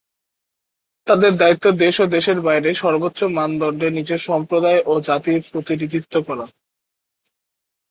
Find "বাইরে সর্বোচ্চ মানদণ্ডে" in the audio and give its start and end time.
2.41-3.87